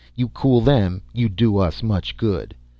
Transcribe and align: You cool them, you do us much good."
You 0.15 0.29
cool 0.29 0.61
them, 0.61 1.03
you 1.13 1.29
do 1.29 1.57
us 1.57 1.83
much 1.83 2.17
good." 2.17 2.55